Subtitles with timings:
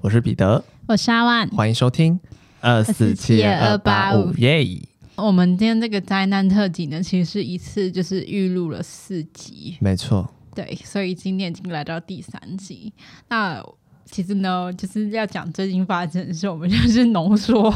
[0.00, 2.20] 我是彼得，我是阿万，欢迎收听
[2.60, 4.66] 二四七二八五耶。
[5.14, 12.92] 我们今天这个灾难特辑呢，其实是一次就是预录了四集，没错，对，所以今天已经来到第三集。
[13.28, 13.62] 那
[14.04, 17.70] 其实呢，就是要讲最近发生的事，我们就是浓缩，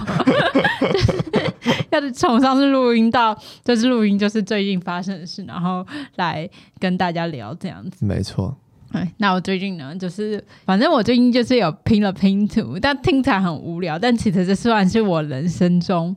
[0.93, 1.15] 就是
[1.91, 8.57] 要从上次录音到这次录音，就是最近发生的事，然后来跟大家聊这样子，没错。
[8.93, 16.15] 哎，那我最近呢，就是反正我最近就是有拼了拼图，但听起来很无聊，但其实这算是我人生中。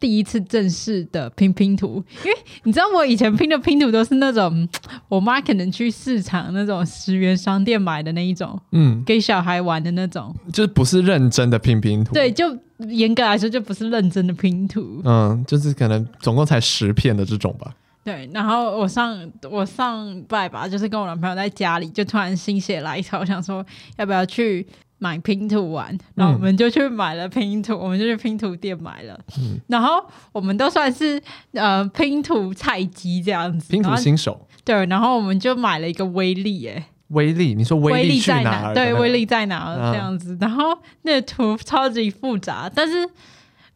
[0.00, 4.68] 第一次正式的拼拼图，因为你知道我以前拼的拼图都是那种
[5.08, 12.12] 我妈可能去市场那种十元商店买的那一种，嗯，给小孩玩的那种，就是不是认真的拼拼图。
[12.12, 12.56] 对，就
[12.88, 15.00] 严格来说就不是认真的拼图。
[15.04, 17.74] 嗯，就是可能总共才十片的这种吧。
[18.04, 23.64] 对，然后我上我上拜吧，就是跟我男朋友在家里，就突然心血来潮，想说
[23.96, 24.66] 要不要去。
[24.96, 29.18] 买拼图玩，然后我们就去买了拼图，嗯、我们就去拼图店买了。
[29.38, 31.20] 嗯、 然后我们都算是
[31.52, 34.48] 呃拼图菜鸡这样子，拼图新手。
[34.64, 38.72] 对，然后我们就买了一个威力，哎，威力，你说威力在哪？
[38.72, 39.74] 对，威力在哪？
[39.92, 40.32] 这样子。
[40.34, 43.06] 啊、然后那个图超级复杂，但是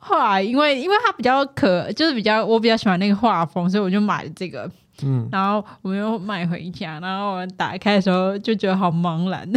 [0.09, 4.71] 后来因为因为它比较可，就是比较我比较喜欢那个画风，所以我就买了这个。
[5.05, 9.49] 嗯，然后我们又买回家，然后我们打开的时候就觉得好茫然。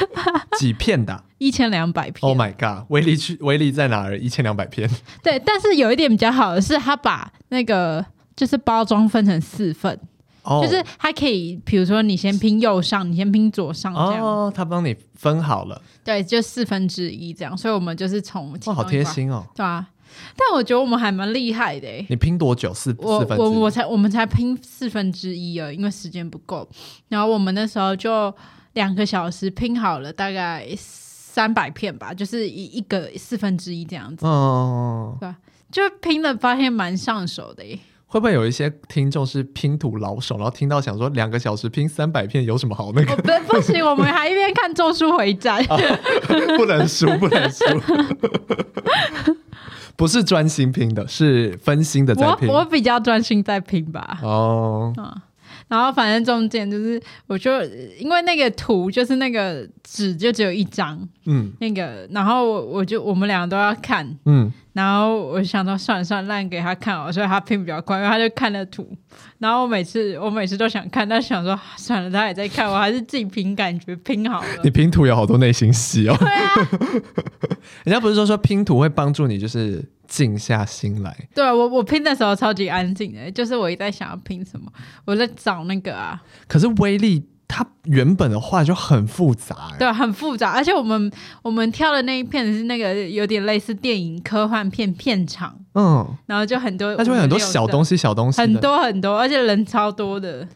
[0.58, 1.22] 几片的？
[1.36, 2.26] 一千两百片。
[2.26, 2.86] Oh my god！
[2.88, 4.16] 威力去威力在哪儿？
[4.16, 4.88] 一千两百片。
[5.22, 8.02] 对，但是有一点比较好的是，他把那个
[8.34, 10.00] 就是包装分成四份，
[10.44, 14.24] 哦、就是它可以，比如说你先拼右上，你先拼左上这样。
[14.24, 15.78] 哦，他帮你分好了。
[16.02, 19.44] 对，就四分之一这样，所以我们就是从哇，好贴心哦。
[19.54, 19.86] 对啊。
[20.36, 21.88] 但我觉得我们还蛮厉害的。
[22.08, 22.72] 你拼多久？
[22.74, 23.46] 四我四分之一？
[23.46, 26.68] 我我才我们才拼四分之一而已，因为时间不够。
[27.08, 28.34] 然后我们那时候就
[28.74, 34.26] 两个小时拼好了大概三百片吧，就是一一个四分之一这样子。
[34.26, 35.36] 哦，对吧？
[35.70, 37.78] 就拼了，发现蛮上手的耶。
[38.08, 43.16] 会不会有一些听众是拼图老手，然后听到想说两个小时拼三百片有什么好那个？
[43.16, 43.22] 不
[43.54, 45.76] 不行，我们还一边看《咒术回战》啊，
[46.56, 47.64] 不能输，不能输。
[49.96, 52.48] 不是专心拼的，是分心的在拼。
[52.48, 54.18] 我我比较专心在拼吧。
[54.22, 55.14] 哦，嗯，
[55.68, 57.50] 然后反正中间就是，我就
[57.98, 64.52] 因为那个图就是那个纸就只有一张，嗯，那个，然后我就我们两个都要看，嗯。
[64.76, 68.86] 然后我想说算了算了，让给他看哦，所以他拼比较快，因为他就看了图。
[69.38, 74.48] 然后我每次我每次都想看，但想说算了，他也在看，我还是自己凭感觉拼好了。
[74.62, 76.16] 你拼图有好多内心戏哦。
[76.18, 76.52] 对啊。
[77.84, 81.16] 人家不是说说拼图会帮助你，就是静下心来。
[81.34, 84.70] 对啊，我我拼的时候超级安静的，就是我一直在想要拼什么，
[85.06, 86.22] 我在找那个啊。
[86.46, 87.24] 可是威力。
[87.48, 90.52] 它原本的画就很复杂，对，很复杂。
[90.52, 91.10] 而且我们
[91.42, 100.46] 我们挑的那一片是那个有点类似电影科幻片片场，嗯，然后就很多，那就会很多小东西，小东西很多很多，而且人超多的。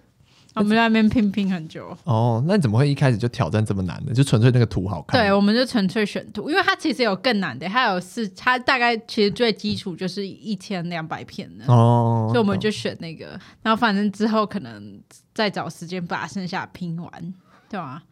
[0.60, 4.12] 我们在那边拼拼很久哦，那你怎么会一开始就挑战这么难的？
[4.12, 5.18] 就纯粹那个图好看？
[5.18, 15.00] 对，我们就纯粹选图，因为它其实有更难的，它有是它大概其实最基础就是一千两百片的哦，所以我们就选那个，然后反正之后可能
[15.34, 17.34] 再找时间把剩下拼完，
[17.68, 18.02] 对吧？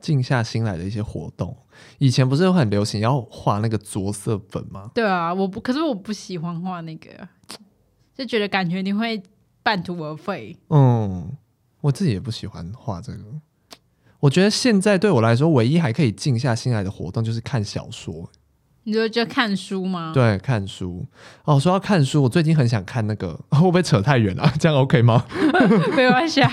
[0.00, 1.56] 静下心来的一些活动，
[1.98, 4.90] 以前不是有很流行要画那个着色本吗？
[4.92, 7.08] 对啊，我不，可是我不喜欢画那个，
[8.16, 9.22] 就觉得感觉你会
[9.62, 11.30] 半途而废，嗯。
[11.82, 13.18] 我自己也不喜欢画这个，
[14.20, 18.30] 我觉得现在对我来说，唯一还可以静下心来的活动就是看小说。
[18.84, 20.10] 你就就看书吗？
[20.12, 21.06] 对，看书。
[21.44, 24.52] 哦，说到看书，我最近很想看那个， 会不会扯太远了啊？
[24.58, 25.24] 这样 OK 吗？
[25.96, 26.50] 没关系啊，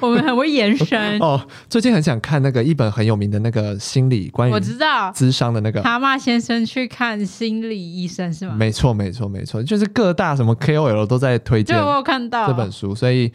[0.00, 1.18] 我们很会延伸。
[1.18, 5.82] 哦，最近很想看那个一本很有名的那个心理关于我知道智商的那个。
[5.82, 8.54] 蛤蟆先生去看心理医生是吗？
[8.54, 11.76] 没错，没错，没错，就是各大什么 KOL 都在推荐。
[11.76, 13.32] 对，我有看到这本书，所以。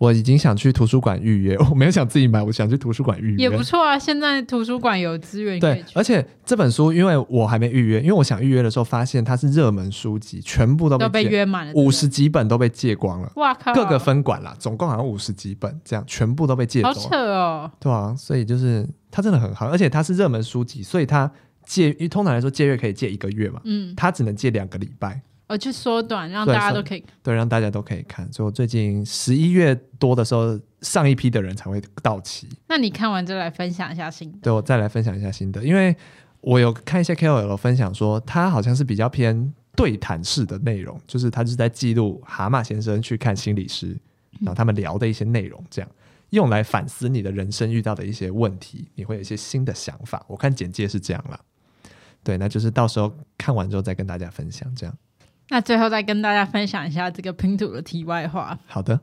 [0.00, 3.98] 我已经想去图书馆预约， 我没有想自己买，我想去图书馆预约也不错啊。
[3.98, 5.82] 现在图书馆有资源可以。
[5.82, 13.30] 对，而且这本书因为我还没预约，因为我想预约的时候发现它是热门书籍，全部都被，都被约满了，五十几本都被借光了。
[13.36, 13.74] 哇靠！
[13.74, 16.94] 各个分馆啦，总共好像五十几本，这样全部都被借走了。
[16.94, 17.70] 好扯哦。
[17.78, 21.30] 对啊，所以就是它真的很好，而且它是热门书籍，所以它
[21.66, 25.20] 借，通常来说借阅可以借一个月嘛，嗯，它只能借两个礼拜。
[25.50, 28.32] 我去缩短，让大家都可以对，让大家都可以看。
[28.32, 32.48] 所以我最近十一月多的时候，上一批的人才会到齐。
[32.68, 34.38] 那你看完就来分享一下心得。
[34.42, 35.96] 对，我再来分享一下心得，因为
[36.40, 43.88] 我有看一些 KOL 分享说，他好像是比较偏对谈式的内容，就是他就是在记录蛤蟆先生去看心理师，
[44.42, 45.90] 然后他们聊的一些内容，这样
[46.30, 50.24] 用来反思你的人生遇到的一些问题，你会有一些新的想法。
[50.28, 51.40] 我看简介是这样了，
[52.22, 54.96] 对，那就是到时候看完之后再跟大家分享，这样。
[55.50, 58.58] 那最后再跟大家分享一下这个拼图的题外话。
[58.66, 59.00] 好的。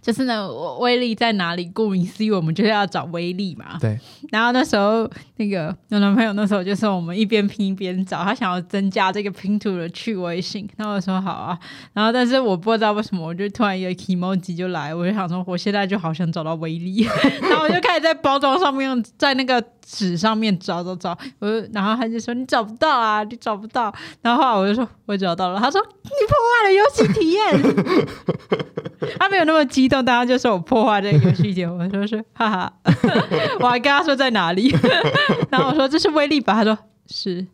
[0.00, 0.50] 就是呢，
[0.80, 1.66] 威力在哪里？
[1.74, 3.78] 顾名思义，我们就是要找威力嘛。
[3.80, 3.98] 对。
[4.30, 10.68] 然后那时候，那个我男朋友那时候就说，我们一边拼一边找，他想要增加这个拼图的趣味性。
[10.76, 11.58] 然后我说好啊。
[11.92, 17.06] 然后，但是我不知道为什么，我就突然一个 emoji 就来，我就想说，我现在就好想找到威力。
[17.42, 21.16] 然后我就开始在包装上面，在那个纸上面找找找。
[21.38, 23.94] 我就，然后他就说你找不到啊，你找不到。
[24.22, 25.60] 然后后来我就说我找到了。
[25.60, 28.87] 他说你破坏了游戏体验。
[29.18, 29.58] 他没有那么。
[29.68, 32.72] 激动，大家就说我破坏这个游戏点，我说是哈哈，
[33.60, 34.74] 我还跟他说在哪里，
[35.50, 37.46] 然后我说这是威力吧，他说是，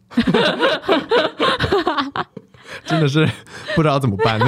[2.85, 3.29] 真的是
[3.75, 4.47] 不知道怎么办呢，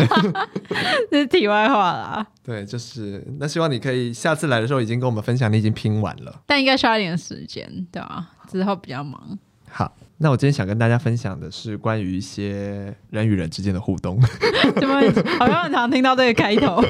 [1.11, 2.25] 这是题外话啦。
[2.45, 8.29] 对，就是那希望你可以下次来的时候已经跟我们分享你已经拼完了，但应该需要一点时间，对吧？
[8.49, 9.37] 之后比较忙。
[9.69, 9.93] 好。
[10.19, 14.19] 那我今天想跟大家分享的是关于一些人与人之间的互动。
[14.81, 14.95] 怎么
[15.39, 16.83] 好像很常听到这个开头？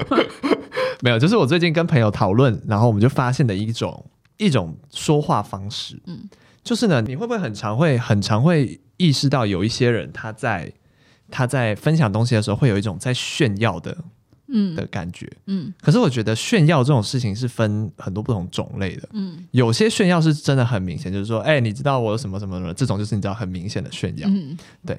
[1.02, 4.04] 没有，就是我最近跟朋友讨论，然后我们就发现的一种
[4.36, 6.00] 一种说话方式。
[6.06, 6.28] 嗯，
[6.62, 10.72] 就是呢，你会不会很常会很常会意识到有一些人他在
[11.30, 13.96] 他在分享东西的时候会有一种在炫耀的。
[14.48, 24.56] 嗯的感觉，嗯，可是我觉得炫耀这种事情是分很多不同种类的，嗯，有些炫耀是真的很明显，就是说，哎、欸，你知道我有什么什么什么，这种就是你知道很明显的炫耀，嗯，
[24.86, 24.98] 对。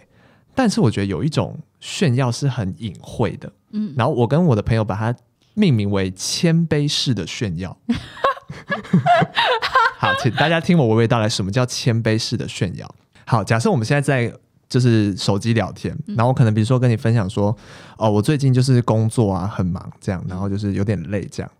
[0.53, 5.15] 但是我觉得有一种炫耀是很隐晦的，嗯，然后我跟我的朋友把它
[5.53, 7.77] 命名为谦卑式的炫耀。
[9.99, 12.95] 好，请大家听我娓娓道来，什么叫谦卑式的炫耀？
[13.25, 14.33] 好，假设我们现在在。
[14.69, 17.55] 就是手机聊天，然后我可能比如说跟你分享说，
[17.97, 21.51] 哦，我最近就是工作啊很忙这样，然后就是有点累这样，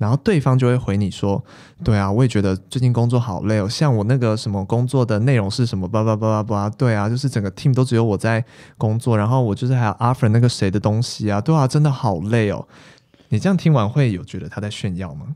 [0.00, 1.42] 然后对方就会回你说，
[1.84, 8.44] 对啊，我也觉得最近工作好累哦，像我那个什么工作的内容是什么，叭叭叭叭叭，对啊，就是整个 team 都只有我在
[8.76, 12.66] 工作，然后我就是还要 offer 那个谁的东西啊，对啊，真的好累哦。
[13.28, 15.26] 你这样听完会有觉得他在炫耀吗？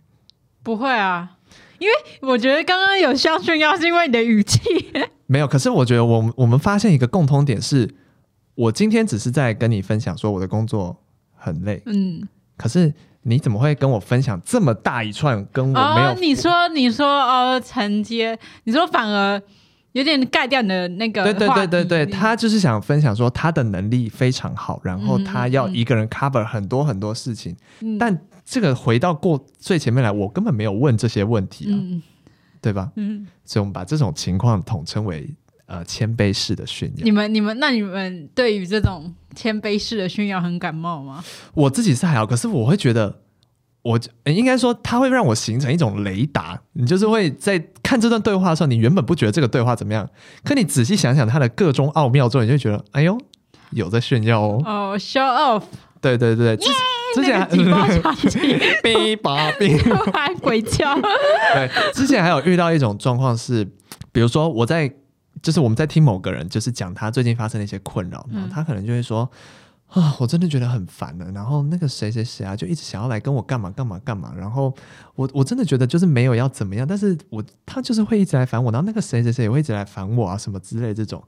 [0.63, 1.37] 不会啊。
[1.81, 4.61] 因为我觉得刚刚有像炫耀，是因为你的语气。
[5.27, 7.89] 没有，可是我觉得我们我们发现一个共通点是，
[8.55, 10.95] 我今天只是在跟你分享说我的工作
[11.35, 12.29] 很累，嗯，
[12.59, 12.93] 可是
[13.23, 16.11] 你怎么会跟我分享这么大一串跟我没有？
[16.11, 19.41] 哦、你说你说哦，承接，你说反而
[19.93, 21.25] 有点盖掉你的那个。
[21.25, 28.21] 对对对对对，他就是想分享说他的能力非常好，然后他要一个人 cover 很多很多事情，嗯、但。
[28.51, 32.03] 这个回到过最前面来，我根本没有问这些问题啊，嗯、
[32.61, 32.91] 对吧？
[32.97, 35.33] 嗯，所以我们把这种情况统称为
[35.67, 37.05] 呃谦卑式的炫耀。
[37.05, 41.23] 你们、你们，那你们对于这种谦卑式的炫耀很感冒吗？
[41.55, 43.21] 我自己是还好，可是我会觉得，
[43.83, 46.61] 我应该说，它会让我形成一种雷达。
[46.73, 50.11] 你就是会在看这段对话的时候，你原本不觉得这个对话怎么样，
[50.43, 53.17] 可你仔细想想它的各种奥妙之后，你就觉得，哎呦，
[53.71, 54.63] 有在炫耀哦。
[54.65, 55.63] 哦、oh,，show off。
[56.01, 56.65] 对对对，之
[57.15, 57.47] 之前还
[58.83, 59.79] 哔吧哔，
[60.13, 60.95] 还鬼叫。
[61.55, 63.65] 对，之前还有遇到一种状况是，
[64.13, 64.93] 比如说我在，
[65.43, 69.31] 就是我们在听某个人就是讲他最近发生的一些困扰，然后他可能就会说
[69.89, 74.73] 啊，我真的觉得很烦了，然后那个谁谁谁啊，就一直想要来跟我干嘛干嘛干嘛，然后
[75.17, 81.23] 我我真的觉得就是没有要怎么样，但是我他就是会一直来烦我，然后那个谁谁谁也会一直来烦我啊，什么之类这种。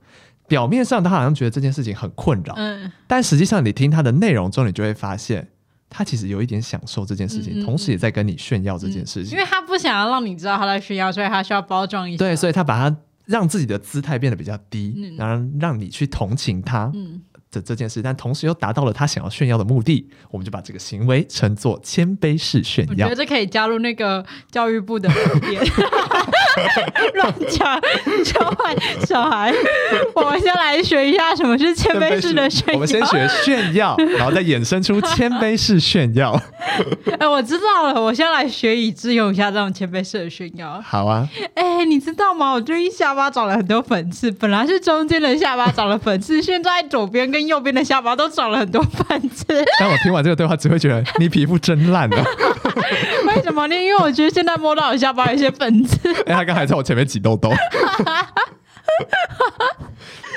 [0.49, 5.49] 表面上他好像觉得这件事情很困扰，嗯，但实际上你听他的内容中，你就会发现
[5.95, 12.97] 他其实有一点享受这件事情，嗯嗯，同时也在跟你炫耀这件事情，因为他不想要让你知道他在炫耀，所以他需要包装一下，对，所以他把他
[13.27, 17.21] 让自己的姿态变得比较低，嗯，然后让你去同情他，嗯。
[17.53, 22.91] 的这件事，但同时又达到了他想要炫耀的目的，我们就把这个行为称作谦卑式炫耀。
[22.91, 25.09] 我觉得这可以加入那个教育部的
[27.15, 27.81] 乱讲
[28.25, 28.75] 教坏
[29.07, 29.53] 小孩。
[30.15, 32.75] 我们先来学一下什么是谦卑式的炫耀。
[32.75, 36.33] 我们先学炫耀，然后再衍生出谦卑式炫耀。
[37.19, 40.81] 哎、欸，我知道了，我先来学以致用一下这种谦卑式的炫耀。
[40.81, 41.29] 好啊。
[41.55, 42.53] 哎、欸，你知道吗？
[42.53, 49.47] 我最近下巴长了很多粉刺，本来是中间的下巴长了粉刺，现在左边跟右边的下巴都长了很多粉刺。
[49.79, 52.25] 但我听完这个对话，只会觉得你皮肤真烂啊！
[53.27, 53.75] 为什么呢？
[53.75, 55.99] 因为我觉得现在摸到我下巴有一些粉刺。
[56.25, 57.51] 哎、欸，他刚才在我前面挤痘痘。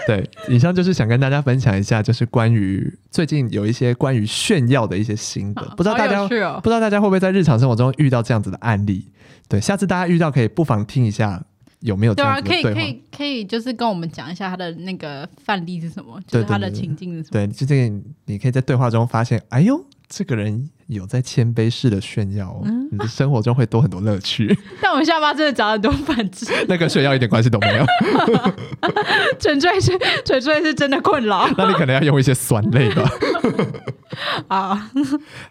[0.07, 5.63] 对，以上就是想跟大家分享一下，就是关于最近有一些关于炫耀的一些心得。
[5.75, 9.09] 不知道大家、哦、不知道大家会不会在日常生活中遇到这样子的案例？
[9.49, 11.41] 对，下次大家遇到可以不妨听一下。
[11.85, 17.29] 有没有这样对啊，可以可以可以，就是跟我们讲一下他的那个范例是什么，就是他的情境是什么？
[17.31, 24.57] 对，就这个，你可以在对话中发现，哎呦，这个人有在谦卑式的炫耀哦，嗯、你的生活中会多很多乐趣。
[24.81, 27.85] 但我下巴真的长很多反智， 那跟炫耀一点关系都没有，
[29.39, 29.91] 纯粹是
[30.25, 31.47] 纯粹是真的困扰。
[31.55, 33.07] 那你可能要用一些酸类吧。
[34.49, 34.79] 好，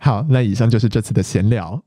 [0.01, 1.81] 好，那以上就是这次的闲聊。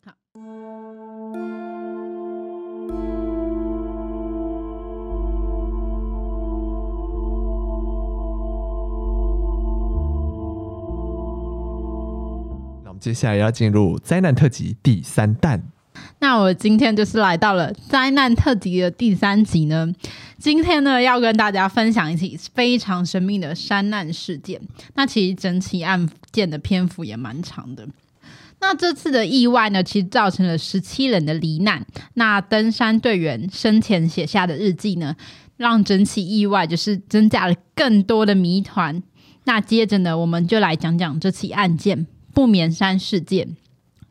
[13.00, 15.64] 接下来要进入灾难特辑第三弹。
[16.20, 19.92] 那我今天就是来到了灾难特辑的第三集呢。
[20.38, 24.62] 今天呢，要跟大家分享一起非常神秘的山难事件。
[24.94, 27.88] 那其实整起案件的篇幅也蛮长的。
[28.60, 31.86] 那这次的意外呢，其实造成了十七人的罹难。
[32.14, 35.16] 那登山队员生前写下的日记呢，
[35.58, 39.02] 让整起意外就是增加了更多的谜团。
[39.46, 42.06] 那接着呢，我们就来讲讲这起案件。
[42.38, 43.58] 不眠山事件，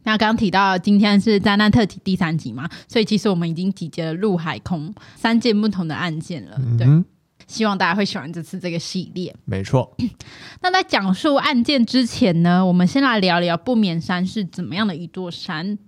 [0.02, 6.56] 那刚刚提到今天是灾难特辑第三集嘛，所以其实我们已经集结了陆海空三件不同的案件了。
[6.58, 7.04] 嗯、对，
[7.46, 9.32] 希望大家会喜欢这次这个系列。
[9.44, 9.96] 没错。
[10.60, 15.78] 那在讲述案件之前呢，我们先来聊聊不眠山是怎么样的一座山。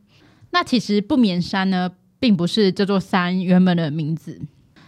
[0.50, 1.90] 那其实不眠山呢，
[2.20, 4.40] 并不是这座山原本的名字，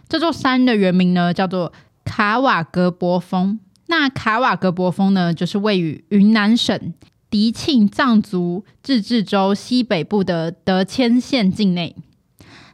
[0.08, 1.72] 这座山的原名呢叫做
[2.04, 3.58] 卡瓦格博峰。
[3.88, 6.94] 那卡瓦格博峰呢，就是位于云南省。
[7.30, 11.94] 迪庆藏族自治州西北部的德谦县境内，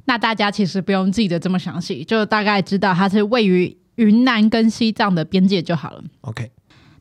[0.06, 6.02] 那大家其实不用记得这么详细，就大概知道它是位于云南跟西藏的边界就好了。
[6.22, 6.50] OK，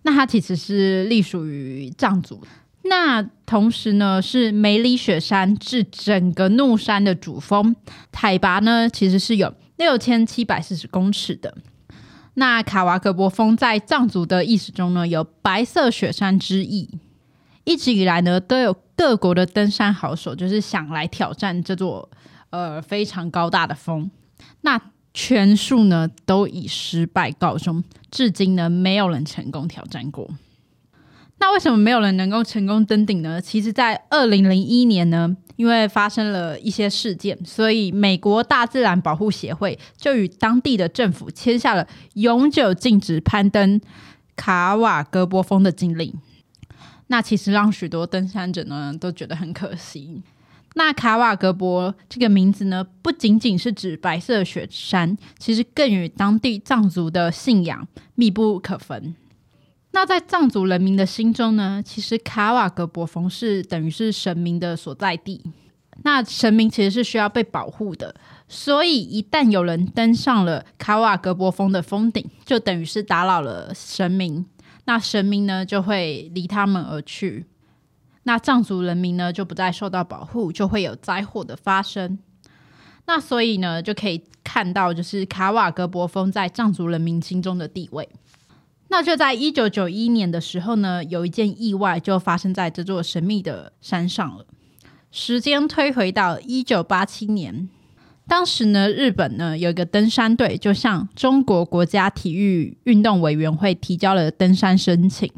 [0.04, 2.42] 那它其实是隶属于藏族，
[2.84, 7.74] 那同时呢是梅里雪山至整个怒山的主峰，
[8.12, 11.56] 海拔呢其实是有六千七百四十公尺的。
[12.34, 16.90] 那卡瓦格博峰在藏族的意识中呢有白色雪山之意。
[17.66, 22.10] 一直以来呢，都有各国的登山好手，就是想来挑战这座
[22.52, 24.10] 呃非常高大的峰。
[24.62, 24.80] 那
[25.14, 30.30] 全数呢都以失败告终，至今呢没有人成功挑战过。
[31.38, 33.42] 那为什么没有人能够成功登顶呢？
[33.42, 43.82] 其实，在二零零一年呢，因为发生了一些事件，所以美国大自然保护协会就与当地的政府签下了永久禁止攀登
[44.38, 46.14] 卡瓦格博峰的禁令。
[47.08, 50.22] 那其实让许多登山者呢都觉得很可惜。
[50.78, 59.16] 那卡瓦格博这个名字呢，不仅仅是指白色雪山，其实更与当地藏族的信仰密不可分。
[59.92, 65.42] 那在藏族人民的心中呢，其实卡瓦格博峰是等于是神明的所在地。
[66.04, 68.14] 那神明其实是需要被保护的，
[68.50, 74.46] 所以一旦有人登上了卡瓦格博峰的峰顶，就等于是打扰了神明。
[74.86, 77.46] 那神明呢就会离他们而去，
[78.24, 82.18] 那藏族人民呢就不再受到保护，就会有灾祸的发生。
[83.08, 88.08] 那所以呢就可以看到，就是卡瓦格博峰在藏族人民心中的地位。
[88.88, 94.46] 那就在一九九一年的时候呢，有一件意外就发生在这座神秘的山上了。
[95.12, 97.68] 时间推回到一九八七年。
[98.28, 105.32] 当时呢，日本呢有一个登山队，就向中国国家体育运动委员会提交了登山申请。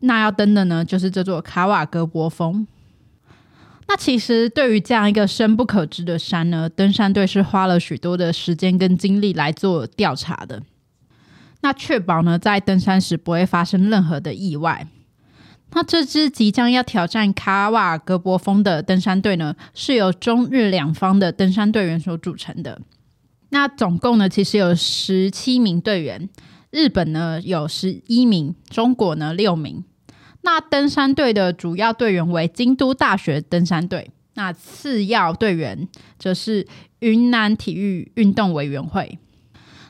[0.00, 2.66] 那要登的呢，就是这座卡瓦格博峰。
[3.88, 10.62] 那其实对于这样一个深不可知的山呢，登山队是花了许多的时间跟精力来做调查的。
[11.62, 14.86] 那确保呢，在登山时不会发生任何的意外。
[15.72, 22.80] 那这支即将要挑战卡瓦格博峰的登山队呢，是由中日两方的登山队员所组成的。
[23.50, 26.28] 那总共呢，其实有十七名队员，
[26.70, 29.84] 日本呢有十一名，中国呢六名。
[30.42, 36.66] 那登山队的主要队员为京都大学登山队，那次要队员则是
[37.00, 39.18] 云南体育运动委员会。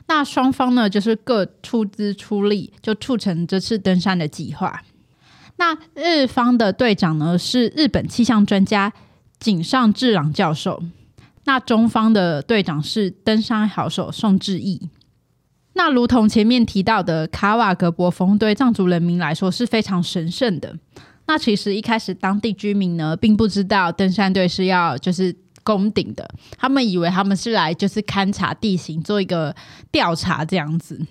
[0.07, 4.81] 那双方呢，就是各出资出力，就促成这次登山的计划。
[5.59, 8.93] 那日方的队长呢，是日本气象专家
[9.39, 10.81] 井上智朗教授，
[11.43, 14.89] 那中方的队长是登山好手宋志毅。
[15.73, 20.73] 那如同前面提到的，卡瓦格博峰对藏族人民来说是非常神圣的。
[21.27, 25.35] 那其实一开始当地居民呢，并不知道登山队是要就是
[25.65, 26.25] 攻顶的，
[26.57, 29.53] 他们以为他们是来就是勘察地形，做一个
[29.91, 31.05] 调查这样子。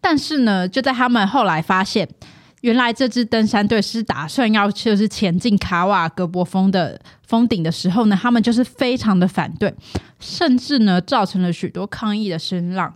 [0.00, 2.08] 但是呢，就在他们后来发现。
[2.60, 9.74] 原来这支登山队是打算要就是前进卡瓦格博峰的峰顶的时候呢，他们就是非常的反对，
[10.18, 12.94] 甚至呢造成了许多抗议的声浪。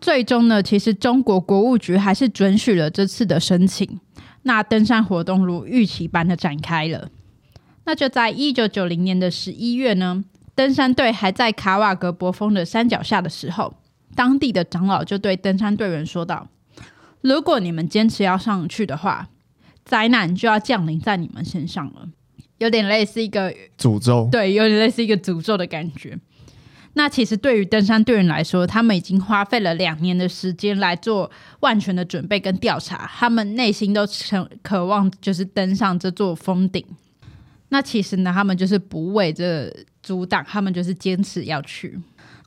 [0.00, 4.00] 最终呢，其实中国国务局还是准许了这次的申请。
[4.42, 7.08] 那登山活动如预期般的展开了。
[7.84, 13.74] 那就在一九九零年的十一月呢，登山队还在卡瓦格博峰的山脚下的时候，
[14.14, 16.48] 当地的长老就对登山队员说道
[17.22, 19.28] ：“如果你们坚持要上去的话，
[19.84, 22.08] 灾难就要降临在你们身上了。”
[22.58, 26.18] 有点类似一个诅咒，对，有点类似一个诅咒的感觉。
[26.92, 36.84] 那其实对于登山队员来说，他们已经花费了两年的时间来做万全的准备跟调查，他们内心都成渴望就是登上这座峰顶。
[37.70, 39.72] 那其实呢，他们就是不为这
[40.02, 41.98] 阻挡，他们就是坚持要去。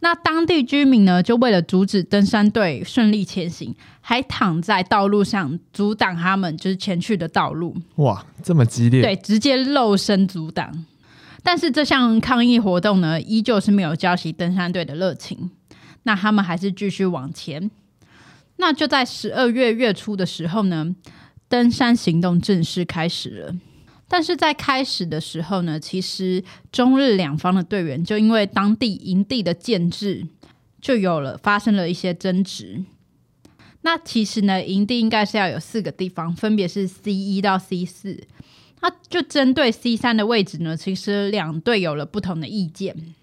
[0.04, 7.74] 那当地居民呢，就为了阻止登山队顺利前行，还躺在道路上阻挡他们就是前去的道路。
[7.96, 9.02] 哇，这么激烈！
[9.02, 10.86] 对，直接肉身阻挡。
[11.42, 15.50] 但是这项抗议活动呢，依旧是没有浇熄登山队的热情。
[16.04, 17.72] 那他们还是继续往前。
[18.58, 20.94] 那就在十二月月初的时候呢，
[21.48, 23.56] 登山行动正式开始了。
[24.14, 30.28] 但是在开始的时候呢，其实中日两方的队员就因为当地营地的建制，
[30.80, 32.84] 就有了发生了一些争执。
[33.82, 38.24] 那其实呢，营地应该是要有四个地方，分别是 C 一到 C 四。
[38.82, 43.16] 那就针对 C 三的位置呢，其实两队有了不同的意见。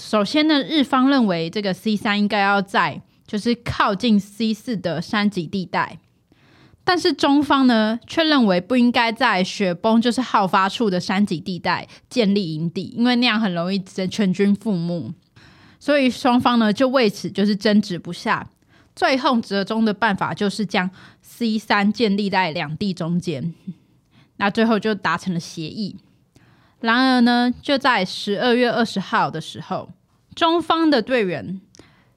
[0.00, 5.98] 首先呢，日方认为这个 C 三应该要在就是靠近 C 四的山脊地带，
[6.88, 15.12] 但是中方呢却认为不应该在雪崩就是好发处的山脊地带建立营地，因为那样很容易全军覆没。
[15.78, 18.48] 所以双方呢就为此就是争执不下，
[18.96, 20.90] 最后折中的办法就是将
[21.20, 23.52] C 三建立在两地中间。
[24.38, 25.96] 那最后就达成了协议。
[26.80, 29.90] 然而呢，就在十二月二十号的时候，
[30.34, 31.60] 中方的队员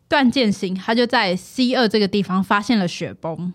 [0.08, 3.52] 段建行他就在 C 二这个地方发现了雪崩。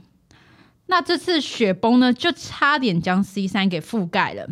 [0.86, 4.46] 那这次雪崩呢，就差点将 C 三给覆盖了。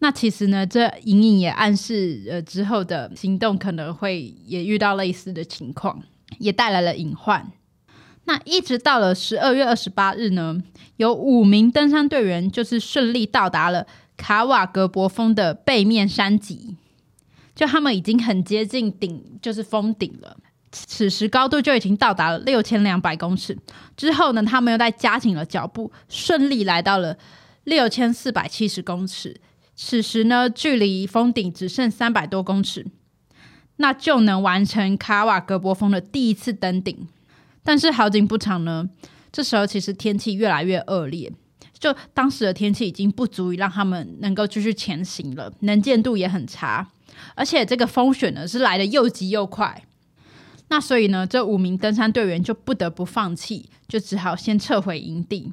[0.00, 6.02] 那其实呢，这隐隐也暗示呃之后的行动可能会也遇到类似的情况，
[6.38, 7.52] 也带来了隐患。
[8.24, 10.62] 那一直到了十二月二十八日呢，
[10.96, 16.76] 有五名登山队员就是顺利到达了卡瓦格博峰的背面山脊，
[17.54, 20.36] 就他们已经很接近顶，就是峰顶了。
[20.72, 23.58] 此时高度就已经到达了六千两百公尺。
[23.96, 27.16] 之后呢，他们又在加紧了脚步，顺利来到了
[27.64, 29.40] 六千四百七十公尺。
[29.74, 32.86] 此时呢，距离峰顶只剩三百多公尺，
[33.76, 37.08] 那就能完成卡瓦格博峰的第一次登顶。
[37.62, 38.88] 但是好景不长呢，
[39.32, 41.32] 这时候其实天气越来越恶劣，
[41.78, 46.86] 就当时的天气已经不足以让他们能够继续前行了，能见度也很差，
[47.34, 49.82] 而且这个风雪呢是来的又急又快，
[50.70, 55.52] 那所以呢，这五名登山队员就不得不放弃，就只好先撤回营地。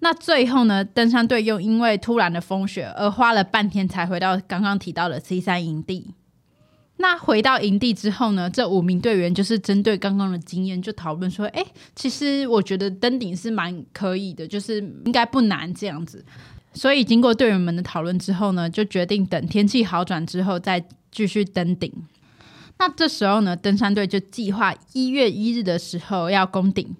[0.00, 6.14] 那最后呢，登山队又因为突然的风雪而花了半天才回到刚刚提到的 C 三营地。
[6.98, 11.64] 那回到营地之后呢，这五名队员就是针对刚刚的经验，就讨论说：“哎，
[11.96, 16.24] 其实我觉得登顶是蛮可以的，就是应该不难这样子。”
[16.74, 21.90] 所以经过队员们的讨论之后呢，就决定等天气好转之后再继续登顶。
[22.84, 26.96] 那这时候呢，登山队就计划一月一日的时候要攻顶，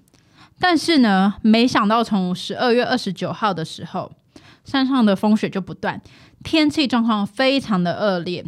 [0.61, 4.13] 但是呢，没想到从十二月二十九号的时候，
[4.65, 6.01] 山上的风雪就不断，
[6.45, 8.45] 天气状况非常的恶劣。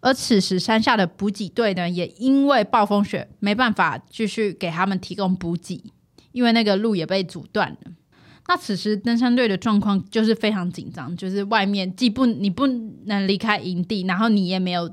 [0.00, 5.82] 而此时山下的补给队呢，也因为暴风雪没办法继续给他们提供补给，
[6.32, 7.92] 因为那个路也被阻断了。
[8.48, 12.66] 那此时登山队的状况就是非常紧张，就是外面既不你不
[13.04, 14.90] 能离开营地，然后你也没有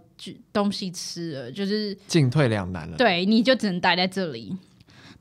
[0.52, 2.98] 东西吃了，就是进退两难了。
[2.98, 4.54] 对，你就只能待在这里。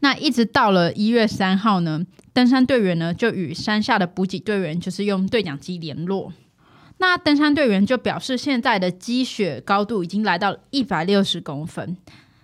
[0.01, 6.33] 那一直到了一月三号呢，登山队员呢就与山下的补给队员就是用对讲机联络。
[6.99, 11.97] 那登山队员就表示，现在的积雪高度已经来到一百六十公分。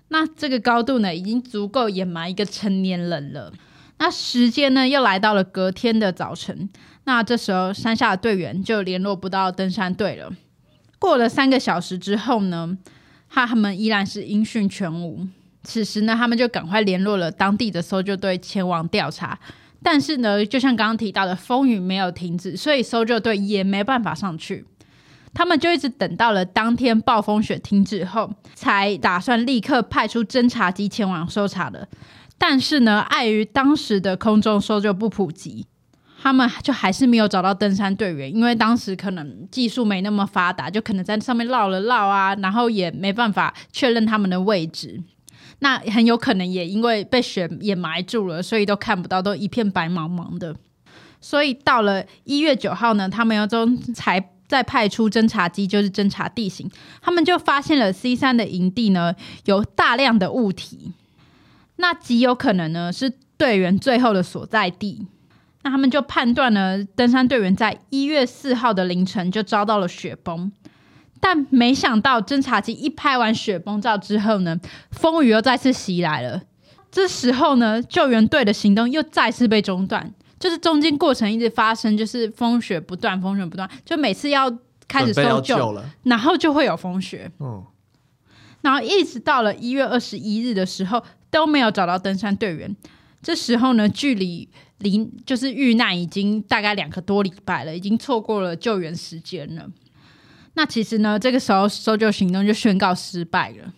[0.09, 3.53] 那这个高度呢，已经足够掩埋一个成年人了。
[4.01, 6.71] 那时间呢，又来到了隔天的早晨。
[7.05, 10.33] 那这时候，山下的队员就联络不到登山队了。
[10.99, 12.79] 过了三个小时之后呢，
[13.29, 15.29] 他他们依然是音讯全无。
[15.63, 19.39] 此时呢，他们就赶快联络了当地的搜救队前往调查。
[19.83, 24.65] 但是呢，就像刚刚提到的，风雨没有停止，所以搜救队也没办法上去。
[25.35, 31.87] 他们就一直等到了当天暴风雪停止后，才打算立刻派出侦察机前往搜查的。
[32.43, 35.67] 但是呢，碍于当时的空中搜救不普及，
[36.23, 45.03] 他们就还是没有找到登山队员，因为当时可能技术没那么发达，就可能在上面绕了绕啊，然后也没办法确认他们的位置。
[45.59, 50.57] 那很有可能也因为被雪掩埋住了，所以都看不到，都一片白茫茫的。
[51.21, 56.71] 所以到了一月九号呢，他们又中才再派出侦察机，就是侦察地形，
[57.03, 60.93] 他们就发现了 C 三的营地呢有大量的物体，
[61.81, 65.07] 那极有可能呢是队员最后的所在地。
[65.63, 70.51] 那他们就判断呢，登山队员在一月四号的凌晨就遭到了雪崩。
[71.21, 74.59] 但没想到，侦察机一拍完雪崩照之后呢，
[74.91, 76.41] 风雨又再次袭来了。
[76.91, 84.51] 这时候呢，救援队的行动又再次被中断，就是中间过程一直发生，就是风雪不断，风雪不断，就每次要
[84.89, 87.31] 开始搜救了，然后就会有风雪。
[87.39, 87.63] 嗯，
[88.63, 92.75] 然后一直到了一月二十一日的时候，都没有找到登山队员。
[93.23, 99.69] 这时候呢，距离离就是遇难已经大概两个多礼拜了，已经错过了救援时间了。
[100.55, 103.73] 那其实呢，这个时候搜救行动就宣告失败了。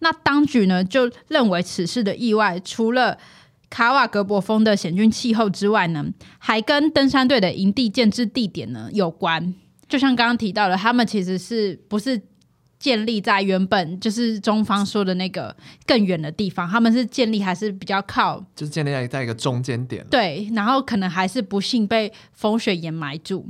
[0.00, 3.18] 那当局呢就认为此事的意外，除了
[3.68, 6.06] 卡瓦格博峰的险峻气候之外呢，
[6.38, 9.54] 还跟登山队的营地建置地点呢有关。
[9.88, 12.20] 就像刚刚提到的，他们其实是不是
[12.78, 15.54] 建立在原本就是中方说的那个
[15.86, 16.68] 更远的地方？
[16.68, 20.06] 他们是建立还是比较靠，就是建立在在一个中间点。
[20.10, 23.46] 对，然后可能还是不幸被风雪掩埋住，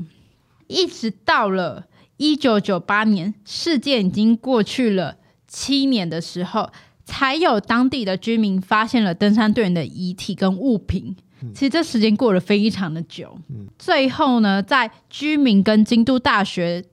[0.66, 1.86] 一直到了。
[2.20, 6.68] 一九九八年，事件已经过去了七年的时候，
[7.04, 11.14] 才有当地的居民发现了登山队员的遗体跟物品。
[11.42, 13.38] 嗯、其实这时间过得非常的久。
[13.50, 16.84] 嗯、最后呢，在居民跟京都大学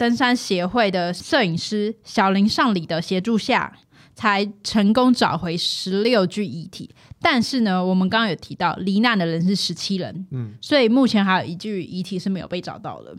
[0.00, 3.70] 登山协会的摄影师小林尚里的协助下，
[4.14, 6.88] 才成功找回十六具遗体。
[7.20, 10.26] 但是呢，我们刚刚有提到，罹难的人是十七人。
[10.30, 13.14] 嗯，所以目前还有一具遗体是没有被找到的。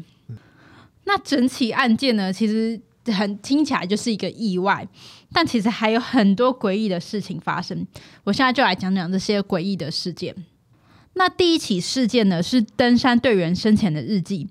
[1.04, 2.82] 那整起案件呢，其实
[3.14, 4.88] 很听起来就是一个意外，
[5.32, 7.86] 但其实还有很多诡异的事情发生。
[8.24, 10.36] 我现在就来讲讲这些诡异的事件。
[11.14, 14.48] 那第一起事件呢，是登山队员生前的日记，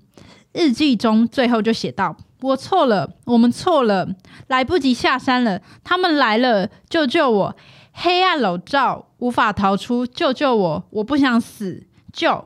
[0.53, 4.07] 日记中最后就写道：“我错了，我们错了，
[4.47, 7.55] 来不及下山了，他们来了，救救我！
[7.93, 10.87] 黑暗笼罩，无法逃出，救救我！
[10.91, 12.45] 我不想死，救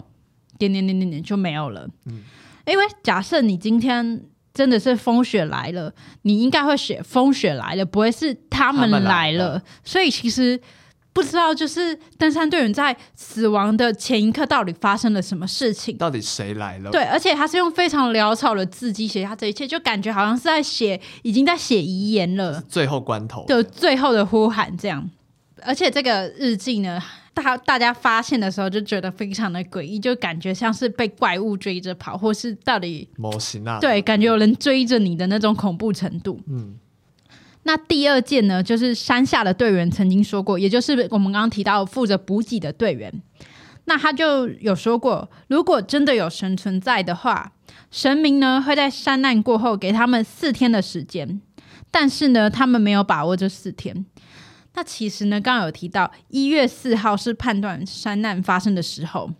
[0.58, 2.24] 点点点点点就没有了。”嗯。
[2.66, 9.08] 因为假设你今天真的是风雪来了，你应该会写风雪来了，不会是他们来了。
[9.08, 10.60] 来了，所以其实
[11.16, 16.92] 不知道，就是登山队员在死亡的前一刻到底发生了什么事情，到底谁来了？
[16.92, 25.10] 对，而且他是用非常潦草的字迹写下这一切，就感觉好像是在写，已经在写遗言了，最后关头的最后的呼喊这样。
[25.64, 27.02] 而且这个日记呢。
[27.36, 33.78] 大大家发现的时候就觉得非常的诡异，就感觉像是被怪物追着跑，或是到底模型啊？
[33.82, 36.40] 对，感觉有人追着你的那种恐怖程度。
[36.48, 36.76] 嗯，
[37.68, 43.12] 那第二件呢，就是山下的队员曾经说过，也就是我们刚刚提到负责补给的队员，
[43.86, 47.54] 那他就有说过，如果真的有神存在的话，
[47.90, 51.42] 神明呢会在山难过后给他们四天的时间，
[51.90, 54.06] 但是呢，他们没有把握这四天。
[54.76, 59.32] 那其实呢，刚刚有提到一月四号是判断山难发生的时候，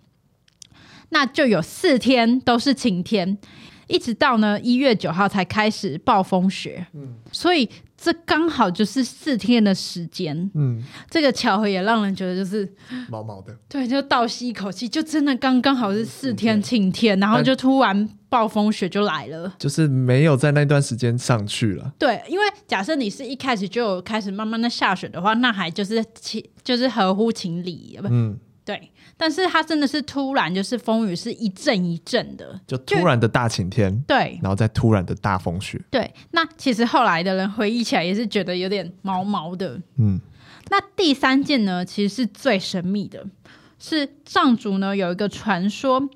[1.10, 3.38] 那就有四天都是晴天，
[3.86, 6.88] 一直到呢一月九号才开始暴风雪。
[6.96, 7.70] 嗯，所以。
[8.06, 12.72] 这刚好就是四天的时间，嗯，这个巧合也让人觉得就是
[13.10, 21.94] 毛毛的，对，就倒吸一口气，就真的刚刚好是四天晴天，然后就突然暴风雪就来了，就是没有在那段时间上去了。
[21.98, 28.38] 对，因为假设你是一开始就开始慢慢的下雪的话，那还就是情就是合乎情理，嗯。
[28.66, 36.12] 对，但是它真的是突然，就是风雨是一阵一阵的，就突然的大晴天，对，然后再突然的大风雪，对。
[36.32, 40.20] 那其实后来的人回忆起来也是觉得有点毛毛的，嗯。
[40.70, 43.24] 那第三件呢，其实是最神秘的，
[43.78, 46.10] 是藏族呢有一个传说，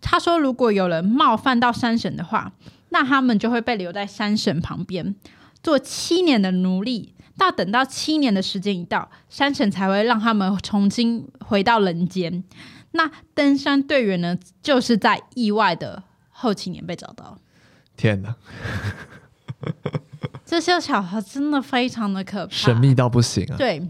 [0.00, 2.50] 他说如果有人冒犯到山神的话，
[2.88, 5.14] 那他们就会被留在山神旁边
[5.62, 7.12] 做七年的奴隶。
[7.40, 12.44] 到等到七年的时间一到，山神才会让他们重新回到人间。
[12.90, 17.38] 那登山队员呢，就是在意外的后七年被找到。
[17.96, 18.36] 天哪，
[20.44, 23.56] 这些巧合真的非常的可怕，神秘到不行啊！
[23.56, 23.82] 对，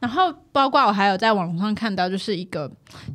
[0.00, 2.68] 然后包括我还有在网络上看到，就是一个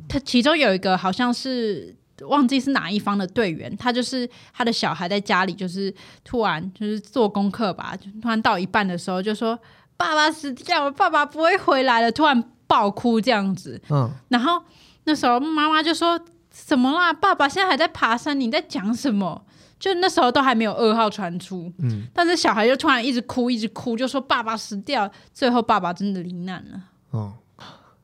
[0.08, 9.58] 他其中有一个好像是忘记是哪一方的队员，他就是他的小孩在家里，就是突然就是做功课吧，就突然到一半的时候就说。
[9.96, 12.10] 爸爸死掉了，爸爸不会回来了。
[12.10, 14.60] 突然爆哭这样子，嗯，然后
[15.04, 17.12] 那时候妈妈就说：“怎么啦？
[17.12, 19.46] 爸爸现在还在爬山，你在讲什么？
[19.78, 26.80] 就那时候都还没有噩耗传出，嗯，但是小孩就突然一直哭，一直哭，就说爸爸死掉，最后爸爸真的罹难了。
[27.12, 27.34] 哦，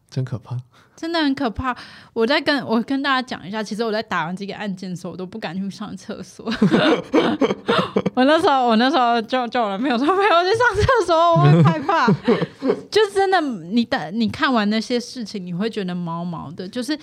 [0.08, 0.56] 真可怕，
[1.00, 1.74] 真的很可怕。
[2.12, 6.44] 我在跟我跟大家讲一下，其实我在打完这个案件的时候，我都不敢去上厕所。
[8.14, 12.06] 我那时候，我那时候叫叫我男朋友说陪我去上厕所，我会害怕。
[12.90, 16.98] 就真的，你的你看完那些事情，你会觉得毛毛的，就是。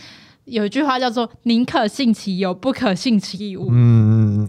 [0.47, 3.67] 有一句话叫做“宁可信其有，不可信其无”。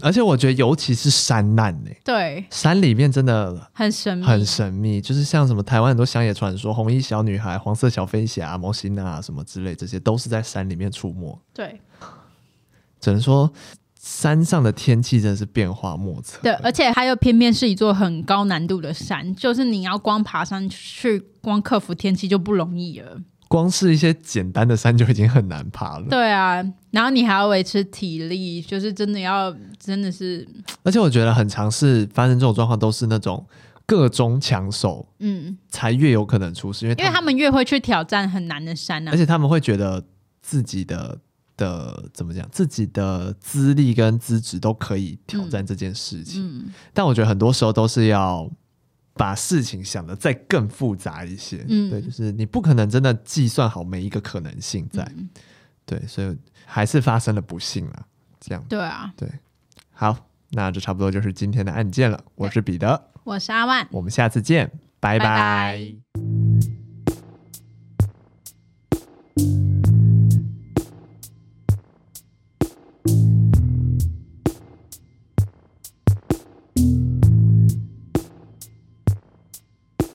[0.01, 5.01] 而且我觉得，尤其是山难呢、欸，对，山里面真的很神秘，很神秘。
[5.01, 11.39] 就是像什么台湾很多乡野传说，红衣小女孩、黄色小飞侠、摩西娜什么之类，这些都是在山里面出没。
[11.53, 11.79] 对，
[12.99, 13.51] 只能说
[13.99, 16.39] 山上的天气真的是变化莫测。
[16.41, 23.21] 对，而且它又偏偏是一座很高难度的山，就是你要光爬上去，光克服天气就不容易了。
[23.49, 26.05] 光是一些简单的山就已经很难爬了。
[26.07, 30.47] 对啊，然后你还要维持体力，就是真的要真的是。
[30.83, 33.43] 而且我觉得很尝试发生这种状况，都是那种
[33.87, 40.05] 个中强手，嗯，才越有可能出事，因为因为他们越会去挑战很难的山呢、啊，而且他们会觉得
[40.43, 41.17] 自己的
[41.57, 46.39] 的怎么讲，自己的资历跟资质都可以挑战这件事情。
[46.45, 48.47] 嗯嗯、但我觉得很多时候都是要。
[49.19, 55.27] 把事情想得再更复杂一些，嗯，对，就是你不可能真的计算好每一个可能性在，嗯、
[55.85, 58.05] 对，所以还是发生了不幸了，
[58.39, 59.29] 这样，对啊，对，
[59.91, 60.15] 好，
[60.51, 62.23] 那这差不多就是今天的案件了。
[62.35, 65.25] 我是彼得，我是阿万，我们下次见，拜拜。
[65.25, 66.78] 拜拜。